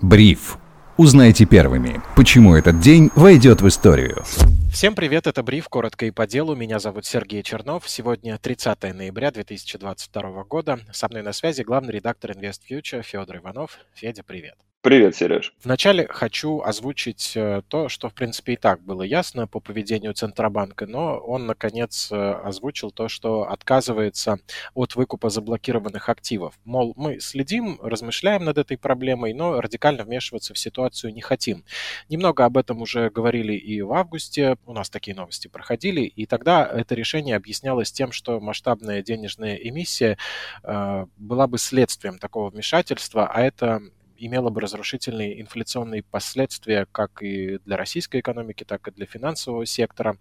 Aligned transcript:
Бриф. 0.00 0.58
Узнайте 0.96 1.44
первыми, 1.44 2.00
почему 2.16 2.54
этот 2.54 2.80
день 2.80 3.10
войдет 3.14 3.60
в 3.62 3.68
историю. 3.68 4.24
Всем 4.72 4.94
привет, 4.94 5.26
это 5.26 5.42
Бриф, 5.42 5.68
коротко 5.68 6.06
и 6.06 6.10
по 6.10 6.26
делу. 6.26 6.54
Меня 6.54 6.78
зовут 6.78 7.04
Сергей 7.04 7.42
Чернов. 7.42 7.88
Сегодня 7.88 8.38
30 8.38 8.94
ноября 8.94 9.30
2022 9.30 10.44
года. 10.44 10.80
Со 10.92 11.08
мной 11.08 11.22
на 11.22 11.32
связи 11.32 11.62
главный 11.62 11.94
редактор 11.94 12.32
InvestFuture 12.32 13.02
Федор 13.02 13.38
Иванов. 13.38 13.78
Федя, 13.94 14.22
привет. 14.22 14.67
Привет, 14.80 15.16
Сереж. 15.16 15.52
Вначале 15.64 16.06
хочу 16.06 16.60
озвучить 16.60 17.32
э, 17.34 17.62
то, 17.66 17.88
что, 17.88 18.08
в 18.08 18.14
принципе, 18.14 18.52
и 18.52 18.56
так 18.56 18.80
было 18.80 19.02
ясно 19.02 19.48
по 19.48 19.58
поведению 19.58 20.14
Центробанка, 20.14 20.86
но 20.86 21.18
он, 21.18 21.46
наконец, 21.46 22.12
э, 22.12 22.16
озвучил 22.16 22.92
то, 22.92 23.08
что 23.08 23.50
отказывается 23.50 24.38
от 24.74 24.94
выкупа 24.94 25.30
заблокированных 25.30 26.08
активов. 26.08 26.54
Мол, 26.64 26.92
мы 26.96 27.18
следим, 27.18 27.80
размышляем 27.82 28.44
над 28.44 28.56
этой 28.56 28.78
проблемой, 28.78 29.32
но 29.34 29.60
радикально 29.60 30.04
вмешиваться 30.04 30.54
в 30.54 30.58
ситуацию 30.58 31.12
не 31.12 31.22
хотим. 31.22 31.64
Немного 32.08 32.44
об 32.44 32.56
этом 32.56 32.80
уже 32.80 33.10
говорили 33.10 33.54
и 33.54 33.82
в 33.82 33.92
августе, 33.92 34.58
у 34.64 34.72
нас 34.72 34.90
такие 34.90 35.16
новости 35.16 35.48
проходили, 35.48 36.02
и 36.02 36.24
тогда 36.24 36.64
это 36.64 36.94
решение 36.94 37.34
объяснялось 37.34 37.90
тем, 37.90 38.12
что 38.12 38.38
масштабная 38.38 39.02
денежная 39.02 39.56
эмиссия 39.56 40.18
э, 40.62 41.06
была 41.16 41.48
бы 41.48 41.58
следствием 41.58 42.20
такого 42.20 42.50
вмешательства, 42.50 43.26
а 43.26 43.42
это 43.42 43.82
имело 44.18 44.50
бы 44.50 44.60
разрушительные 44.60 45.40
инфляционные 45.40 46.02
последствия 46.02 46.86
как 46.90 47.22
и 47.22 47.58
для 47.58 47.76
российской 47.76 48.20
экономики, 48.20 48.64
так 48.64 48.88
и 48.88 48.90
для 48.90 49.06
финансового 49.06 49.64
сектора. 49.66 50.18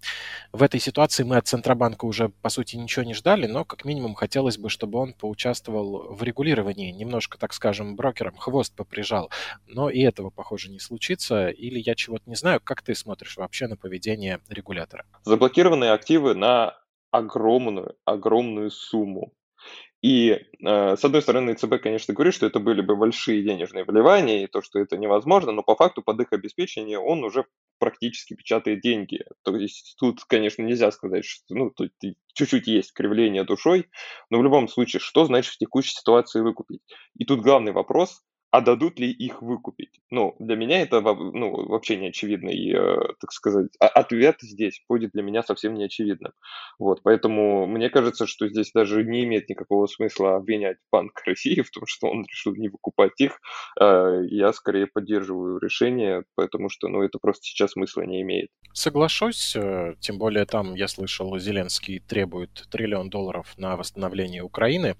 В 0.51 0.63
этой 0.63 0.79
ситуации 0.79 1.23
мы 1.23 1.37
от 1.37 1.47
Центробанка 1.47 2.05
уже, 2.05 2.29
по 2.29 2.49
сути, 2.49 2.75
ничего 2.75 3.03
не 3.03 3.13
ждали, 3.13 3.47
но 3.47 3.65
как 3.65 3.85
минимум 3.85 4.15
хотелось 4.15 4.57
бы, 4.57 4.69
чтобы 4.69 4.99
он 4.99 5.13
поучаствовал 5.13 6.13
в 6.13 6.23
регулировании, 6.23 6.91
немножко, 6.91 7.37
так 7.37 7.53
скажем, 7.53 7.95
брокером 7.95 8.37
хвост 8.37 8.75
поприжал. 8.75 9.31
Но 9.65 9.89
и 9.89 10.01
этого, 10.01 10.29
похоже, 10.29 10.69
не 10.69 10.79
случится. 10.79 11.49
Или 11.49 11.79
я 11.79 11.95
чего-то 11.95 12.29
не 12.29 12.35
знаю. 12.35 12.61
Как 12.63 12.81
ты 12.81 12.95
смотришь 12.95 13.37
вообще 13.37 13.67
на 13.67 13.75
поведение 13.75 14.39
регулятора? 14.49 15.05
Заблокированные 15.23 15.91
активы 15.91 16.35
на 16.35 16.77
огромную, 17.11 17.95
огромную 18.05 18.71
сумму. 18.71 19.33
И, 20.01 20.29
э, 20.31 20.95
с 20.95 21.03
одной 21.03 21.21
стороны, 21.23 21.55
ЦБ, 21.55 21.81
конечно, 21.81 22.13
говорит, 22.13 22.35
что 22.35 22.45
это 22.45 22.59
были 22.59 22.81
бы 22.81 22.95
большие 22.95 23.43
денежные 23.43 23.83
вливания, 23.83 24.43
и 24.43 24.47
то, 24.47 24.61
что 24.61 24.79
это 24.79 24.95
невозможно, 24.95 25.51
но 25.51 25.63
по 25.63 25.75
факту 25.75 26.03
под 26.03 26.19
их 26.21 26.33
обеспечение 26.33 26.99
он 26.99 27.23
уже 27.23 27.45
практически 27.79 28.35
печатает 28.35 28.81
деньги. 28.81 29.25
То 29.43 29.55
есть 29.55 29.95
тут, 29.99 30.23
конечно, 30.25 30.61
нельзя 30.61 30.91
сказать, 30.91 31.25
что 31.25 31.55
ну, 31.55 31.71
тут 31.71 31.91
чуть-чуть 32.33 32.67
есть 32.67 32.93
кривление 32.93 33.43
душой, 33.43 33.87
но 34.29 34.37
в 34.39 34.43
любом 34.43 34.67
случае, 34.67 34.99
что 34.99 35.25
значит 35.25 35.53
в 35.53 35.57
текущей 35.57 35.93
ситуации 35.93 36.41
выкупить? 36.41 36.81
И 37.17 37.25
тут 37.25 37.41
главный 37.41 37.71
вопрос, 37.71 38.21
а 38.51 38.61
дадут 38.61 38.99
ли 38.99 39.11
их 39.11 39.41
выкупить? 39.41 39.99
Ну, 40.09 40.35
для 40.39 40.55
меня 40.55 40.81
это 40.81 41.01
ну, 41.01 41.67
вообще. 41.67 41.97
И, 41.97 42.73
э, 42.73 42.97
так 43.19 43.31
сказать, 43.31 43.67
а 43.79 43.87
ответ 43.87 44.37
здесь 44.41 44.81
будет 44.87 45.11
для 45.11 45.23
меня 45.23 45.43
совсем 45.43 45.73
не 45.73 45.85
очевидным. 45.85 46.31
Вот, 46.79 47.01
поэтому 47.03 47.67
мне 47.67 47.89
кажется, 47.89 48.25
что 48.27 48.47
здесь 48.47 48.71
даже 48.73 49.03
не 49.03 49.23
имеет 49.25 49.49
никакого 49.49 49.87
смысла 49.87 50.35
обвинять 50.37 50.77
Банк 50.91 51.21
России 51.25 51.61
в 51.61 51.69
том, 51.71 51.83
что 51.85 52.07
он 52.07 52.25
решил 52.25 52.55
не 52.55 52.69
выкупать 52.69 53.19
их. 53.19 53.39
Э, 53.79 54.21
я 54.29 54.53
скорее 54.53 54.87
поддерживаю 54.87 55.59
решение, 55.59 56.23
потому 56.35 56.69
что, 56.69 56.87
ну, 56.87 57.01
это 57.01 57.19
просто 57.19 57.43
сейчас 57.43 57.71
смысла 57.71 58.03
не 58.03 58.21
имеет. 58.21 58.49
Соглашусь, 58.73 59.55
э, 59.55 59.95
тем 59.99 60.17
более 60.17 60.45
там, 60.45 60.75
я 60.75 60.87
слышал, 60.87 61.37
Зеленский 61.37 61.99
требует 61.99 62.67
триллион 62.71 63.09
долларов 63.09 63.53
на 63.57 63.75
восстановление 63.75 64.43
Украины, 64.43 64.95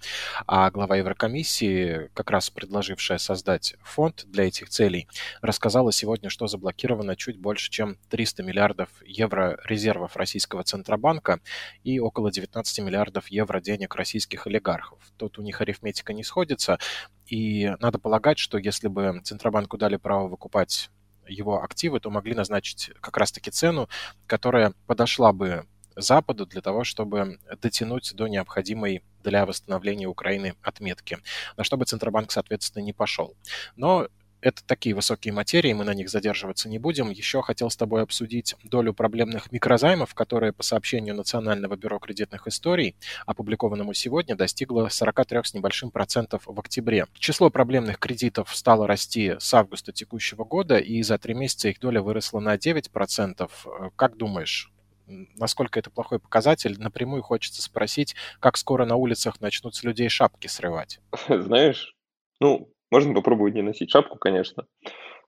а 0.48 0.70
глава 0.72 0.98
Еврокомиссии, 0.98 2.10
как 2.14 2.32
раз 2.32 2.50
предложившая 2.50 3.18
создать 3.18 3.37
создать 3.38 3.76
фонд 3.84 4.26
для 4.26 4.48
этих 4.48 4.70
целей, 4.70 5.08
рассказала 5.42 5.92
сегодня, 5.92 6.30
что 6.30 6.48
заблокировано 6.48 7.16
чуть 7.16 7.38
больше, 7.38 7.70
чем 7.70 7.98
300 8.10 8.42
миллиардов 8.42 8.90
евро 9.06 9.60
резервов 9.64 10.18
российского 10.18 10.64
Центробанка 10.64 11.40
и 11.84 12.00
около 12.00 12.32
19 12.32 12.80
миллиардов 12.80 13.28
евро 13.28 13.62
денег 13.62 13.94
российских 13.96 14.48
олигархов. 14.48 15.00
Тут 15.18 15.38
у 15.38 15.44
них 15.44 15.62
арифметика 15.62 16.14
не 16.14 16.24
сходится, 16.24 16.80
и 17.28 17.76
надо 17.80 18.00
полагать, 18.00 18.40
что 18.40 18.58
если 18.58 18.88
бы 18.88 19.22
Центробанку 19.24 19.78
дали 19.78 19.98
право 19.98 20.28
выкупать 20.28 20.90
его 21.28 21.62
активы, 21.62 22.00
то 22.00 22.10
могли 22.10 22.34
назначить 22.34 22.90
как 23.02 23.18
раз-таки 23.18 23.52
цену, 23.52 23.88
которая 24.26 24.74
подошла 24.88 25.32
бы 25.32 25.68
Западу 25.98 26.46
для 26.46 26.62
того, 26.62 26.84
чтобы 26.84 27.40
дотянуть 27.62 28.14
до 28.16 28.28
необходимой 28.28 29.04
для 29.24 29.46
восстановления 29.46 30.08
Украины 30.08 30.56
отметки, 30.62 31.18
на 31.58 31.64
что 31.64 31.78
бы 31.78 31.86
Центробанк, 31.86 32.32
соответственно, 32.32 32.84
не 32.84 32.94
пошел. 32.94 33.36
Но 33.76 34.08
это 34.40 34.64
такие 34.64 34.94
высокие 34.94 35.34
материи, 35.34 35.74
мы 35.74 35.84
на 35.84 35.96
них 35.96 36.10
задерживаться 36.10 36.70
не 36.70 36.78
будем. 36.78 37.10
Еще 37.10 37.42
хотел 37.42 37.72
с 37.72 37.76
тобой 37.76 38.04
обсудить 38.04 38.56
долю 38.64 38.94
проблемных 38.94 39.52
микрозаймов, 39.52 40.14
которая 40.14 40.54
по 40.54 40.62
сообщению 40.62 41.16
Национального 41.16 41.76
бюро 41.76 41.98
кредитных 41.98 42.48
историй, 42.48 42.96
опубликованному 43.26 43.96
сегодня, 43.96 44.36
достигла 44.36 44.90
43 44.90 45.40
с 45.44 45.54
небольшим 45.56 45.90
процентов 45.90 46.44
в 46.46 46.60
октябре. 46.60 47.08
Число 47.16 47.50
проблемных 47.50 47.98
кредитов 47.98 48.56
стало 48.56 48.86
расти 48.86 49.36
с 49.40 49.54
августа 49.56 49.92
текущего 49.92 50.44
года, 50.44 50.78
и 50.78 51.02
за 51.02 51.18
три 51.18 51.34
месяца 51.34 51.70
их 51.70 51.80
доля 51.80 52.02
выросла 52.02 52.40
на 52.40 52.58
9 52.60 52.92
процентов. 52.92 53.66
Как 53.96 54.18
думаешь, 54.18 54.72
насколько 55.08 55.80
это 55.80 55.90
плохой 55.90 56.20
показатель, 56.20 56.80
напрямую 56.80 57.24
хочется 57.24 57.62
спросить, 57.62 58.16
как 58.40 58.58
скоро 58.58 58.86
на 58.86 58.96
улицах 58.96 59.40
начнут 59.42 59.76
с 59.76 59.84
людей 59.84 60.10
шапки 60.10 60.48
срывать. 60.48 61.00
Знаешь, 61.30 61.96
ну, 62.40 62.72
можно 62.92 63.14
попробовать 63.14 63.56
не 63.56 63.62
носить 63.62 63.92
шапку, 63.92 64.18
конечно. 64.18 64.66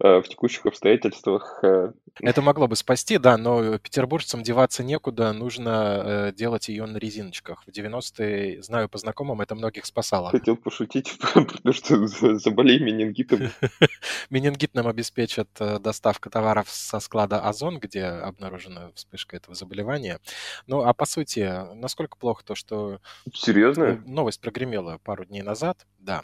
Э, 0.01 0.21
в 0.21 0.29
текущих 0.29 0.65
обстоятельствах. 0.65 1.59
Э, 1.61 1.91
это 2.21 2.41
могло 2.41 2.69
бы 2.69 2.77
спасти, 2.77 3.17
да, 3.17 3.35
но 3.35 3.77
петербуржцам 3.79 4.43
деваться 4.43 4.81
некуда, 4.81 5.33
нужно 5.33 6.29
э, 6.29 6.31
делать 6.33 6.69
ее 6.69 6.85
на 6.85 6.95
резиночках. 6.95 7.63
В 7.65 7.67
90-е, 7.67 8.63
знаю 8.63 8.87
по 8.87 8.97
знакомым, 8.97 9.41
это 9.41 9.55
многих 9.55 9.85
спасало. 9.85 10.29
Хотел 10.29 10.55
пошутить, 10.55 11.17
потому 11.33 11.73
что 11.73 12.07
заболей 12.37 12.79
менингитом. 12.79 13.49
Менингит 14.29 14.73
нам 14.73 14.87
обеспечат 14.87 15.49
доставка 15.81 16.29
товаров 16.29 16.69
со 16.69 17.01
склада 17.01 17.41
Озон, 17.41 17.79
где 17.79 18.05
обнаружена 18.05 18.91
вспышка 18.95 19.35
этого 19.35 19.53
заболевания. 19.53 20.19
Ну, 20.65 20.81
а 20.81 20.93
по 20.93 21.05
сути, 21.05 21.75
насколько 21.75 22.15
плохо 22.17 22.45
то, 22.45 22.55
что... 22.55 22.99
Серьезно? 23.33 24.01
Новость 24.05 24.39
прогремела 24.39 24.97
пару 25.03 25.25
дней 25.25 25.41
назад, 25.41 25.85
да. 25.99 26.21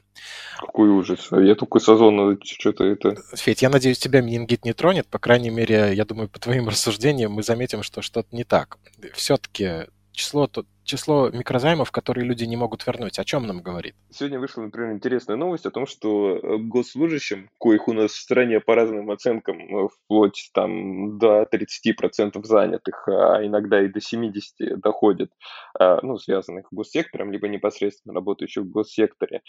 Какой 0.60 0.88
ужас. 0.88 1.28
Я 1.32 1.56
только 1.56 1.80
с 1.80 1.90
Озона 1.90 2.38
что-то 2.42 2.86
это... 2.86 3.16
Федь, 3.36 3.65
я 3.66 3.70
надеюсь, 3.70 3.98
тебя 3.98 4.22
менингит 4.22 4.64
не 4.64 4.74
тронет. 4.74 5.08
По 5.08 5.18
крайней 5.18 5.50
мере, 5.50 5.92
я 5.96 6.06
думаю, 6.06 6.30
по 6.30 6.40
твоим 6.40 6.70
рассуждениям 6.70 7.32
мы 7.32 7.42
заметим, 7.42 7.82
что 7.82 8.04
что-то 8.04 8.28
не 8.36 8.44
так. 8.44 8.78
Все-таки 9.16 9.88
число 10.16 10.48
число 10.86 11.30
микрозаймов, 11.30 11.92
которые 11.92 12.26
люди 12.26 12.46
не 12.46 12.56
могут 12.56 12.86
вернуть. 12.86 13.20
О 13.20 13.26
чем 13.26 13.46
нам 13.48 13.62
говорит? 13.62 13.96
Сегодня 14.12 14.40
вышла, 14.40 14.62
например, 14.62 14.94
интересная 14.94 15.36
новость 15.36 15.66
о 15.66 15.72
том, 15.72 15.88
что 15.88 16.38
э, 16.38 16.58
госслужащим, 16.60 17.50
коих 17.60 17.88
у 17.88 17.94
нас 17.94 18.12
в 18.12 18.22
стране 18.22 18.60
по 18.60 18.76
разным 18.76 19.12
оценкам 19.12 19.58
э, 19.58 19.88
вплоть 19.90 20.52
там 20.54 21.18
до 21.18 21.48
30% 21.52 22.42
занятых, 22.44 23.08
а 23.08 23.46
иногда 23.46 23.82
и 23.82 23.88
до 23.88 24.00
70% 24.00 24.78
доходит, 24.78 25.32
а, 25.78 26.00
ну, 26.04 26.18
связанных 26.18 26.68
с 26.68 26.74
госсектором, 26.76 27.32
либо 27.32 27.48
непосредственно 27.48 28.14
работающих 28.14 28.64
в 28.64 28.70
госсекторе, 28.70 29.42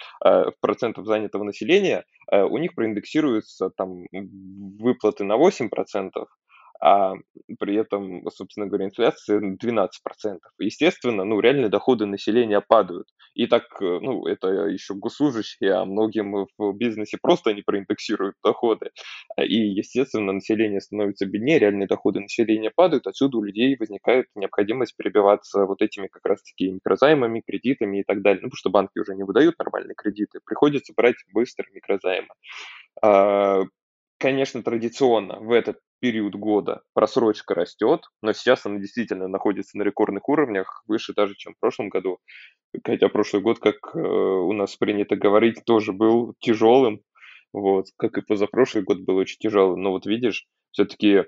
процентов 0.61 1.07
занятого 1.07 1.45
населения, 1.45 2.05
у 2.33 2.57
них 2.57 2.75
проиндексируются 2.75 3.71
там 3.71 4.07
выплаты 4.79 5.25
на 5.25 5.35
8%, 5.35 5.69
а 6.81 7.15
при 7.59 7.77
этом, 7.77 8.29
собственно 8.31 8.67
говоря, 8.67 8.87
инфляция 8.87 9.41
12%. 9.41 10.39
Естественно, 10.59 11.25
ну, 11.25 11.41
реальные 11.41 11.69
доходы 11.69 12.07
населения 12.07 12.61
падают. 12.61 13.09
И 13.35 13.47
так, 13.47 13.65
э, 13.81 13.99
ну, 14.01 14.27
это 14.27 14.49
еще 14.67 14.95
госслужащие, 14.95 15.75
а 15.75 15.85
многим 15.85 16.47
в 16.59 16.73
бизнесе 16.73 17.19
просто 17.21 17.53
не 17.55 17.63
проиндексируют 17.63 18.35
доходы. 18.43 18.91
И, 19.39 19.57
естественно, 19.57 20.33
население 20.33 20.81
становится 20.81 21.27
беднее, 21.27 21.59
реальные 21.59 21.87
доходы 21.87 22.21
населения 22.21 22.71
падают, 22.75 23.07
отсюда 23.07 23.39
у 23.39 23.43
людей 23.43 23.77
возникает 23.79 24.27
необходимость 24.35 24.97
перебиваться 24.97 25.67
вот 25.67 25.83
этими 25.83 26.07
как 26.09 26.25
раз-таки 26.25 26.71
микрозаймами, 26.71 27.43
кредитами 27.47 28.01
и 28.01 28.05
так 28.05 28.23
далее. 28.23 28.41
Ну, 28.43 28.49
потому 28.49 28.57
что 28.57 28.71
банки 28.71 28.99
уже 28.99 29.15
не 29.15 29.25
выдают 29.25 29.59
нормальные 29.59 29.95
кредиты, 29.95 30.41
приходится 30.45 30.93
брать 30.97 31.17
быстро 31.33 31.67
микрозаймы. 31.73 32.29
Конечно, 34.19 34.63
традиционно 34.63 35.39
в 35.41 35.53
этот 35.53 35.79
период 36.01 36.35
года 36.35 36.83
просрочка 36.95 37.55
растет, 37.55 38.03
но 38.23 38.33
сейчас 38.33 38.65
она 38.65 38.79
действительно 38.79 39.29
находится 39.29 39.77
на 39.77 39.83
рекордных 39.83 40.29
уровнях, 40.29 40.83
выше 40.87 41.13
даже, 41.15 41.35
чем 41.37 41.55
в 41.55 41.61
прошлом 41.61 41.91
году. 41.91 42.19
Хотя 42.83 43.09
прошлый 43.11 43.43
год, 43.43 43.59
как 43.59 43.77
э, 43.95 43.99
у 43.99 44.53
нас 44.53 44.75
принято 44.77 45.17
говорить, 45.17 45.65
тоже 45.67 45.93
был 45.93 46.35
тяжелым, 46.41 47.03
вот, 47.53 47.87
как 47.97 48.17
и 48.17 48.23
позапрошлый 48.23 48.85
год 48.85 49.01
был 49.01 49.17
очень 49.17 49.39
тяжелым. 49.39 49.83
Но 49.83 49.91
вот 49.91 50.07
видишь, 50.07 50.47
все-таки 50.71 51.25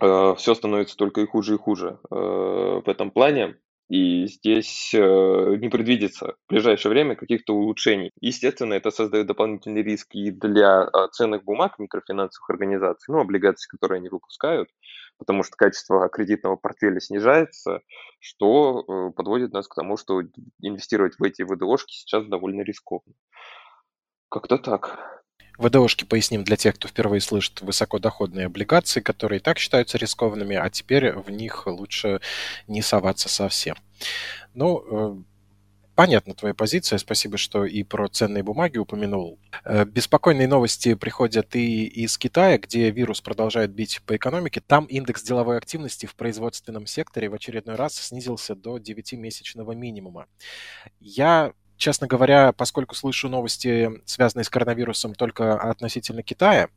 э, 0.00 0.34
все 0.36 0.54
становится 0.54 0.96
только 0.96 1.20
и 1.20 1.26
хуже 1.26 1.54
и 1.54 1.58
хуже 1.58 1.98
э, 2.10 2.14
в 2.14 2.88
этом 2.88 3.10
плане. 3.10 3.56
И 3.88 4.26
здесь 4.26 4.92
э, 4.92 5.56
не 5.56 5.70
предвидится 5.70 6.34
в 6.46 6.50
ближайшее 6.52 6.90
время 6.90 7.16
каких-то 7.16 7.54
улучшений. 7.54 8.10
Естественно, 8.20 8.74
это 8.74 8.90
создает 8.90 9.26
дополнительный 9.26 9.82
риск 9.82 10.14
и 10.14 10.30
для 10.30 10.82
э, 10.82 11.08
ценных 11.12 11.42
бумаг 11.44 11.78
микрофинансовых 11.78 12.50
организаций, 12.50 13.14
ну, 13.14 13.20
облигаций, 13.20 13.66
которые 13.70 14.00
они 14.00 14.10
выпускают, 14.10 14.68
потому 15.16 15.42
что 15.42 15.56
качество 15.56 16.06
кредитного 16.10 16.56
портфеля 16.56 17.00
снижается, 17.00 17.80
что 18.20 18.84
э, 18.86 19.12
подводит 19.16 19.52
нас 19.54 19.66
к 19.66 19.74
тому, 19.74 19.96
что 19.96 20.20
инвестировать 20.60 21.18
в 21.18 21.22
эти 21.22 21.40
ВДОшки 21.42 21.92
сейчас 21.92 22.26
довольно 22.26 22.60
рискованно. 22.60 23.14
Как-то 24.28 24.58
так. 24.58 25.17
ВДОшки, 25.58 26.04
поясним 26.04 26.44
для 26.44 26.56
тех, 26.56 26.76
кто 26.76 26.88
впервые 26.88 27.20
слышит, 27.20 27.60
высокодоходные 27.60 28.46
облигации, 28.46 29.00
которые 29.00 29.40
и 29.40 29.42
так 29.42 29.58
считаются 29.58 29.98
рискованными, 29.98 30.56
а 30.56 30.70
теперь 30.70 31.12
в 31.12 31.30
них 31.30 31.66
лучше 31.66 32.20
не 32.68 32.80
соваться 32.80 33.28
совсем. 33.28 33.76
Ну, 34.54 35.18
э, 35.18 35.22
понятна 35.96 36.32
твоя 36.34 36.54
позиция. 36.54 36.96
Спасибо, 36.98 37.38
что 37.38 37.64
и 37.64 37.82
про 37.82 38.06
ценные 38.06 38.44
бумаги 38.44 38.78
упомянул. 38.78 39.40
Э, 39.64 39.84
беспокойные 39.84 40.46
новости 40.46 40.94
приходят 40.94 41.56
и 41.56 41.86
из 41.86 42.16
Китая, 42.18 42.56
где 42.58 42.90
вирус 42.90 43.20
продолжает 43.20 43.72
бить 43.72 44.00
по 44.06 44.14
экономике. 44.14 44.62
Там 44.64 44.84
индекс 44.84 45.24
деловой 45.24 45.56
активности 45.56 46.06
в 46.06 46.14
производственном 46.14 46.86
секторе 46.86 47.28
в 47.28 47.34
очередной 47.34 47.74
раз 47.74 47.96
снизился 47.96 48.54
до 48.54 48.78
9-месячного 48.78 49.74
минимума. 49.74 50.26
Я 51.00 51.52
честно 51.78 52.06
говоря, 52.06 52.52
поскольку 52.52 52.94
слышу 52.94 53.28
новости, 53.28 53.90
связанные 54.04 54.44
с 54.44 54.50
коронавирусом 54.50 55.14
только 55.14 55.54
относительно 55.54 56.22
Китая, 56.22 56.68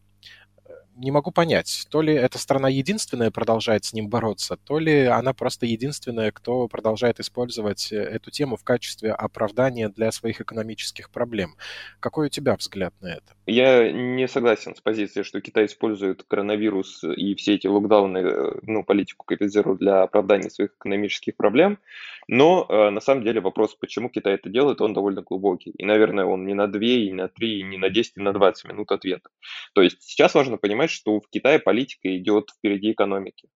не 1.01 1.12
могу 1.12 1.31
понять, 1.31 1.88
то 1.89 2.01
ли 2.01 2.13
эта 2.13 2.38
страна 2.38 2.69
единственная 2.69 3.31
продолжает 3.31 3.83
с 3.86 3.94
ним 3.94 4.07
бороться, 4.07 4.57
то 4.57 4.80
ли 4.80 5.06
она 5.06 5.33
просто 5.33 5.65
единственная, 5.65 6.31
кто 6.31 6.68
продолжает 6.68 7.19
использовать 7.19 7.92
э, 7.92 7.98
эту 7.98 8.31
тему 8.31 8.56
в 8.56 8.63
качестве 8.63 9.12
оправдания 9.12 9.89
для 9.89 10.12
своих 10.12 10.42
экономических 10.42 11.09
проблем. 11.09 11.56
Какой 12.00 12.27
у 12.27 12.30
тебя 12.30 12.56
взгляд 12.56 12.94
на 13.01 13.07
это? 13.07 13.36
Я 13.48 13.92
не 13.92 14.27
согласен 14.27 14.75
с 14.75 14.81
позицией, 14.81 15.24
что 15.24 15.42
Китай 15.42 15.65
использует 15.65 16.24
коронавирус 16.24 17.03
и 17.03 17.36
все 17.36 17.56
эти 17.56 17.68
локдауны, 17.68 18.18
э, 18.19 18.59
ну, 18.63 18.83
политику 18.83 19.25
КПЗРу 19.25 19.75
для 19.77 20.03
оправдания 20.03 20.50
своих 20.50 20.71
экономических 20.77 21.36
проблем, 21.36 21.80
но 22.27 22.65
э, 22.69 22.89
на 22.92 23.01
самом 23.01 23.24
деле 23.24 23.42
вопрос, 23.42 23.75
почему 23.75 24.09
Китай 24.09 24.36
это 24.36 24.50
делает, 24.50 24.81
он 24.81 24.94
довольно 24.94 25.21
глубокий. 25.21 25.71
И, 25.71 25.86
наверное, 25.86 26.25
он 26.25 26.45
не 26.45 26.53
на 26.53 26.68
2, 26.68 26.81
и 26.81 27.12
на 27.12 27.27
3, 27.27 27.59
и 27.59 27.63
не 27.63 27.77
на 27.77 27.89
10, 27.89 28.13
и 28.18 28.21
на 28.21 28.33
20 28.33 28.65
минут 28.69 28.92
ответа. 28.92 29.30
То 29.74 29.81
есть 29.81 30.01
сейчас 30.03 30.36
важно 30.36 30.57
понимать, 30.57 30.90
что 30.91 31.19
в 31.19 31.29
Китае 31.29 31.59
политика 31.59 32.15
идет 32.15 32.49
впереди 32.57 32.91
экономики. 32.91 33.49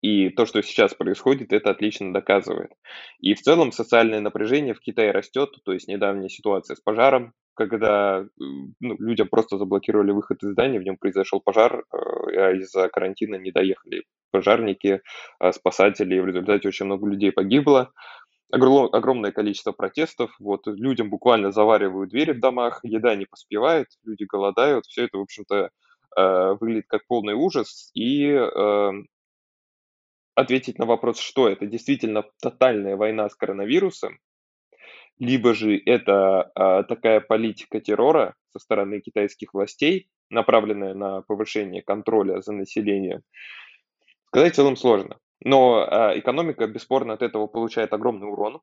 И 0.00 0.30
то, 0.30 0.46
что 0.46 0.62
сейчас 0.62 0.94
происходит, 0.94 1.52
это 1.52 1.70
отлично 1.70 2.12
доказывает. 2.12 2.70
И 3.18 3.34
в 3.34 3.42
целом 3.42 3.72
социальное 3.72 4.20
напряжение 4.20 4.74
в 4.74 4.80
Китае 4.80 5.10
растет, 5.10 5.50
то 5.64 5.72
есть 5.72 5.88
недавняя 5.88 6.28
ситуация 6.28 6.76
с 6.76 6.80
пожаром, 6.80 7.34
когда 7.54 8.24
ну, 8.38 8.96
людям 9.00 9.26
просто 9.28 9.58
заблокировали 9.58 10.12
выход 10.12 10.42
из 10.44 10.50
здания, 10.50 10.78
в 10.78 10.84
нем 10.84 10.96
произошел 10.96 11.40
пожар, 11.40 11.82
э, 11.92 11.96
а 12.36 12.52
из-за 12.52 12.88
карантина 12.88 13.34
не 13.34 13.50
доехали 13.50 14.04
пожарники, 14.30 15.02
а 15.40 15.52
спасатели, 15.52 16.14
и 16.14 16.20
в 16.20 16.26
результате 16.26 16.68
очень 16.68 16.86
много 16.86 17.08
людей 17.08 17.32
погибло. 17.32 17.92
Огромное 18.50 19.32
количество 19.32 19.72
протестов, 19.72 20.30
вот 20.38 20.68
людям 20.68 21.10
буквально 21.10 21.50
заваривают 21.50 22.10
двери 22.10 22.32
в 22.32 22.40
домах, 22.40 22.80
еда 22.84 23.16
не 23.16 23.26
поспевает, 23.26 23.88
люди 24.04 24.24
голодают, 24.24 24.86
все 24.86 25.04
это, 25.04 25.18
в 25.18 25.22
общем-то, 25.22 25.56
э, 25.56 25.68
выглядит 26.54 26.86
как 26.88 27.06
полный 27.06 27.34
ужас, 27.34 27.90
и 27.94 28.28
эм, 28.30 29.06
ответить 30.34 30.78
на 30.78 30.86
вопрос, 30.86 31.18
что 31.18 31.48
это 31.48 31.66
действительно 31.66 32.24
тотальная 32.40 32.96
война 32.96 33.28
с 33.28 33.34
коронавирусом, 33.34 34.18
либо 35.18 35.52
же 35.52 35.76
это 35.84 36.50
а, 36.54 36.84
такая 36.84 37.20
политика 37.20 37.80
террора 37.80 38.34
со 38.52 38.60
стороны 38.60 39.00
китайских 39.00 39.52
властей, 39.52 40.08
направленная 40.30 40.94
на 40.94 41.22
повышение 41.22 41.82
контроля 41.82 42.40
за 42.40 42.52
населением, 42.52 43.22
сказать 44.26 44.52
в 44.52 44.56
целом 44.56 44.76
сложно. 44.76 45.18
Но 45.42 45.86
а, 45.88 46.16
экономика 46.16 46.66
бесспорно 46.68 47.14
от 47.14 47.22
этого 47.22 47.48
получает 47.48 47.92
огромный 47.92 48.28
урон. 48.28 48.60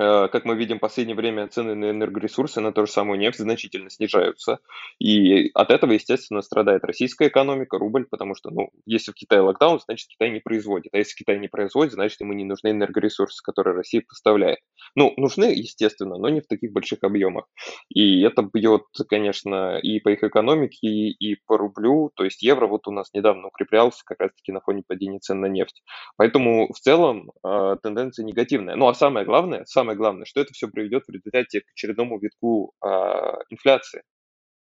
Э, 0.00 0.28
как 0.28 0.46
мы 0.46 0.56
видим, 0.56 0.78
в 0.78 0.80
последнее 0.80 1.14
время 1.14 1.46
цены 1.48 1.74
на 1.74 1.90
энергоресурсы, 1.90 2.60
на 2.62 2.72
ту 2.72 2.86
же 2.86 2.92
самую 2.92 3.18
нефть 3.18 3.38
значительно 3.38 3.90
снижаются. 3.90 4.60
И 4.98 5.50
от 5.52 5.70
этого, 5.70 5.92
естественно, 5.92 6.40
страдает 6.40 6.84
российская 6.84 7.28
экономика, 7.28 7.76
рубль, 7.76 8.06
потому 8.10 8.34
что, 8.34 8.50
ну, 8.50 8.70
если 8.86 9.12
в 9.12 9.14
Китае 9.14 9.42
локдаун, 9.42 9.78
значит, 9.80 10.08
Китай 10.08 10.30
не 10.30 10.40
производит. 10.40 10.94
А 10.94 10.98
если 10.98 11.16
Китай 11.16 11.38
не 11.38 11.48
производит, 11.48 11.92
значит, 11.92 12.18
ему 12.20 12.32
не 12.32 12.44
нужны 12.44 12.68
энергоресурсы, 12.68 13.42
которые 13.44 13.76
Россия 13.76 14.02
поставляет. 14.06 14.60
Ну, 14.94 15.12
нужны, 15.18 15.52
естественно, 15.54 16.16
но 16.16 16.30
не 16.30 16.40
в 16.40 16.46
таких 16.46 16.72
больших 16.72 17.00
объемах. 17.02 17.44
И 17.90 18.22
это 18.22 18.42
бьет, 18.42 18.84
конечно, 19.06 19.78
и 19.78 20.00
по 20.00 20.08
их 20.08 20.24
экономике, 20.24 20.88
и 20.88 21.36
по 21.46 21.58
рублю. 21.58 22.10
То 22.14 22.24
есть 22.24 22.42
евро 22.42 22.66
вот 22.66 22.88
у 22.88 22.90
нас 22.90 23.10
недавно 23.12 23.48
укреплялся 23.48 24.02
как 24.06 24.20
раз-таки 24.20 24.50
на 24.50 24.60
фоне 24.60 24.82
падения 24.86 25.18
цен 25.18 25.40
на 25.40 25.46
нефть. 25.46 25.82
Поэтому 26.16 26.72
в 26.72 26.78
целом 26.78 27.32
э, 27.44 27.76
тенденция 27.82 28.24
негативная. 28.24 28.76
Ну, 28.76 28.88
а 28.88 28.94
самое 28.94 29.26
главное, 29.26 29.64
самое 29.66 29.89
самое 29.90 29.96
главное, 29.96 30.24
что 30.24 30.40
это 30.40 30.52
все 30.52 30.68
приведет 30.68 31.04
в 31.06 31.10
результате 31.10 31.60
к 31.60 31.70
очередному 31.74 32.18
витку 32.18 32.72
а, 32.80 33.38
инфляции. 33.50 34.02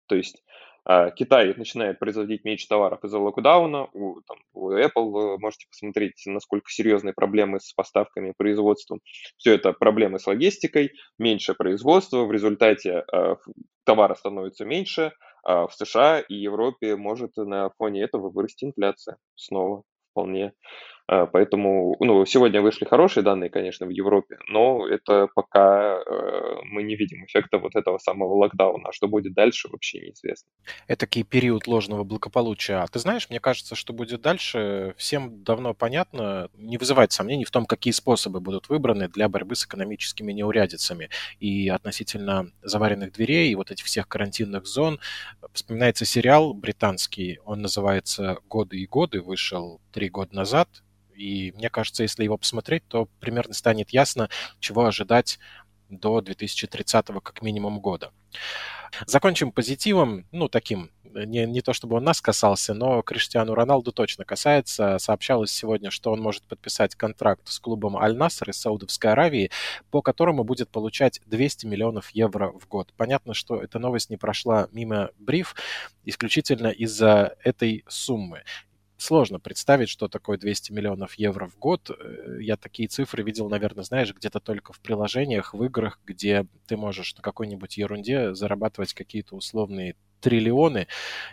То 0.07 0.15
есть 0.15 0.43
а, 0.83 1.11
Китай 1.11 1.53
начинает 1.55 1.99
производить 1.99 2.43
меньше 2.43 2.67
товаров 2.67 3.03
из-за 3.03 3.19
локдауна, 3.19 3.87
у, 3.93 4.21
там, 4.21 4.37
у 4.53 4.71
Apple 4.71 5.09
вы 5.11 5.39
можете 5.39 5.67
посмотреть, 5.69 6.21
насколько 6.25 6.69
серьезные 6.69 7.13
проблемы 7.13 7.59
с 7.59 7.73
поставками 7.73 8.29
и 8.29 8.33
производством. 8.37 8.99
Все 9.37 9.55
это 9.55 9.73
проблемы 9.73 10.19
с 10.19 10.27
логистикой, 10.27 10.91
меньше 11.17 11.53
производства, 11.53 12.25
в 12.25 12.31
результате 12.31 13.03
э, 13.11 13.35
товара 13.85 14.15
становится 14.15 14.65
меньше, 14.65 15.11
а 15.43 15.67
в 15.67 15.73
США 15.73 16.19
и 16.19 16.35
Европе 16.35 16.95
может 16.95 17.37
на 17.37 17.69
фоне 17.77 18.03
этого 18.03 18.29
вырасти 18.29 18.65
инфляция 18.65 19.17
снова 19.35 19.83
вполне. 20.11 20.53
А, 21.07 21.27
поэтому, 21.27 21.95
ну, 21.99 22.25
сегодня 22.25 22.61
вышли 22.61 22.85
хорошие 22.85 23.23
данные, 23.23 23.49
конечно, 23.49 23.85
в 23.85 23.89
Европе, 23.89 24.39
но 24.47 24.87
это 24.87 25.27
пока 25.35 25.99
э, 25.99 26.55
мы 26.63 26.81
не 26.81 26.95
видим 26.95 27.25
эффекта 27.25 27.59
вот 27.59 27.75
этого 27.75 27.99
самого 27.99 28.33
локдауна. 28.33 28.89
А 28.89 28.91
что 28.91 29.07
будет 29.07 29.33
дальше, 29.33 29.67
вообще 29.69 29.99
неизвестно. 29.99 30.49
Это 30.87 31.05
период 31.07 31.67
ложного 31.67 32.03
благополучия. 32.03 32.77
А 32.77 32.87
ты 32.87 32.99
знаешь, 32.99 33.29
мне 33.29 33.39
кажется, 33.39 33.75
что 33.75 33.93
будет 33.93 34.21
дальше, 34.21 34.95
всем 34.97 35.43
давно 35.43 35.75
понятно, 35.75 36.49
не 36.55 36.77
вызывает 36.77 37.11
сомнений 37.11 37.45
в 37.45 37.51
том, 37.51 37.65
какие 37.65 37.93
способы 37.93 38.39
будут 38.39 38.69
выбраны 38.69 39.07
для 39.07 39.29
борьбы 39.29 39.55
с 39.55 39.65
экономическими 39.65 40.33
неурядицами. 40.33 41.09
И 41.39 41.69
относительно 41.69 42.51
заваренных 42.63 43.11
дверей 43.11 43.51
и 43.51 43.55
вот 43.55 43.69
этих 43.69 43.85
всех 43.85 44.07
карантинных 44.07 44.65
зон 44.65 44.99
вспоминается 45.53 46.05
сериал 46.05 46.53
британский, 46.53 47.39
он 47.45 47.61
называется 47.61 48.39
«Годы 48.49 48.77
и 48.77 48.87
годы», 48.87 49.21
вышел 49.21 49.81
три 49.91 50.09
года 50.09 50.35
назад, 50.35 50.67
и 51.15 51.51
мне 51.55 51.69
кажется, 51.69 52.03
если 52.03 52.23
его 52.23 52.37
посмотреть, 52.37 52.83
то 52.87 53.07
примерно 53.19 53.53
станет 53.53 53.91
ясно, 53.91 54.29
чего 54.59 54.85
ожидать 54.85 55.39
до 55.89 56.21
2030 56.21 57.05
как 57.23 57.41
минимум 57.41 57.79
года. 57.79 58.11
Закончим 59.05 59.51
позитивом, 59.51 60.25
ну, 60.31 60.47
таким, 60.47 60.91
не, 61.03 61.45
не 61.45 61.61
то 61.61 61.73
чтобы 61.73 61.95
он 61.95 62.03
нас 62.03 62.21
касался, 62.21 62.73
но 62.73 63.01
Криштиану 63.01 63.53
Роналду 63.53 63.91
точно 63.91 64.25
касается. 64.25 64.97
Сообщалось 64.99 65.51
сегодня, 65.51 65.89
что 65.91 66.11
он 66.11 66.21
может 66.21 66.43
подписать 66.43 66.95
контракт 66.95 67.47
с 67.47 67.59
клубом 67.59 67.97
Аль-Наср 67.97 68.49
из 68.49 68.57
Саудовской 68.57 69.11
Аравии, 69.11 69.51
по 69.91 70.01
которому 70.01 70.43
будет 70.43 70.69
получать 70.69 71.21
200 71.25 71.65
миллионов 71.67 72.09
евро 72.11 72.51
в 72.51 72.67
год. 72.67 72.93
Понятно, 72.97 73.33
что 73.33 73.61
эта 73.61 73.79
новость 73.79 74.09
не 74.09 74.17
прошла 74.17 74.67
мимо 74.71 75.09
бриф 75.17 75.55
исключительно 76.03 76.67
из-за 76.67 77.35
этой 77.43 77.83
суммы 77.87 78.43
сложно 79.05 79.39
представить, 79.39 79.89
что 79.89 80.07
такое 80.07 80.37
200 80.37 80.71
миллионов 80.71 81.13
евро 81.15 81.47
в 81.47 81.57
год. 81.57 81.89
Э, 81.89 82.37
я 82.41 82.57
такие 82.57 82.89
цифры 82.89 83.23
видел, 83.23 83.49
наверное, 83.49 83.83
знаешь, 83.83 84.13
где-то 84.13 84.39
только 84.39 84.73
в 84.73 84.79
приложениях, 84.81 85.53
в 85.53 85.63
играх, 85.63 85.99
где 86.05 86.45
ты 86.67 86.75
можешь 86.75 87.15
на 87.15 87.21
какой-нибудь 87.21 87.77
ерунде 87.77 88.33
зарабатывать 88.33 88.93
какие-то 88.93 89.35
условные 89.35 89.95
триллионы 90.19 90.87